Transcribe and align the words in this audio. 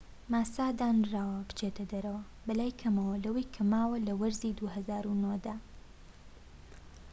ماسا 0.31 0.65
دانراوە 0.79 1.39
بچێتە 1.49 1.83
دەرەوە 1.91 2.23
بەلای 2.47 2.77
کەمەوە 2.81 3.15
لەوەی 3.25 3.51
کە 3.55 3.61
ماوە 3.73 3.97
لە 4.07 4.13
وەرزی 4.21 4.55
٢٠٠٩ 4.59 5.37
دا 5.45 5.55